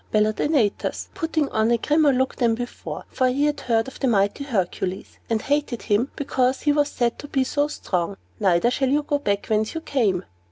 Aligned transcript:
bellowed 0.11 0.41
Antaeus, 0.41 1.09
putting 1.13 1.47
on 1.49 1.69
a 1.69 1.77
grimmer 1.77 2.11
look 2.11 2.37
than 2.37 2.55
before; 2.55 3.03
for 3.11 3.27
he 3.27 3.45
had 3.45 3.59
heard 3.59 3.87
of 3.87 3.99
the 3.99 4.07
mighty 4.07 4.43
Hercules, 4.43 5.19
and 5.29 5.43
hated 5.43 5.83
him 5.83 6.09
because 6.15 6.61
he 6.61 6.71
was 6.71 6.87
said 6.89 7.19
to 7.19 7.27
be 7.27 7.43
so 7.43 7.67
strong. 7.67 8.17
"Neither 8.39 8.71
shall 8.71 8.89
you 8.89 9.03
go 9.03 9.19
back 9.19 9.45
whence 9.45 9.75
you 9.75 9.81
came!" 9.81 10.23